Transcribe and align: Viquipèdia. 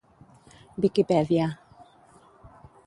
Viquipèdia. 0.85 1.47